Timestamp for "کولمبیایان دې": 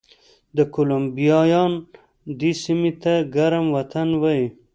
0.73-2.51